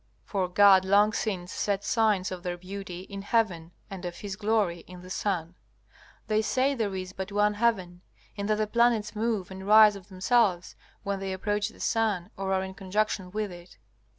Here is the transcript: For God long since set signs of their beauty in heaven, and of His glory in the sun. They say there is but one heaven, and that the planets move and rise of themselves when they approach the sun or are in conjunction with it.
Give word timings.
For 0.25 0.47
God 0.47 0.83
long 0.83 1.13
since 1.13 1.51
set 1.53 1.83
signs 1.83 2.31
of 2.31 2.41
their 2.41 2.57
beauty 2.57 3.01
in 3.01 3.21
heaven, 3.21 3.71
and 3.87 4.03
of 4.03 4.15
His 4.17 4.35
glory 4.35 4.79
in 4.87 5.03
the 5.03 5.11
sun. 5.11 5.53
They 6.25 6.41
say 6.41 6.73
there 6.73 6.95
is 6.95 7.13
but 7.13 7.31
one 7.31 7.53
heaven, 7.53 8.01
and 8.35 8.49
that 8.49 8.55
the 8.55 8.65
planets 8.65 9.15
move 9.15 9.51
and 9.51 9.67
rise 9.67 9.95
of 9.95 10.07
themselves 10.07 10.75
when 11.03 11.19
they 11.19 11.31
approach 11.33 11.67
the 11.69 11.79
sun 11.79 12.31
or 12.35 12.51
are 12.51 12.63
in 12.63 12.73
conjunction 12.73 13.29
with 13.29 13.51
it. 13.51 13.77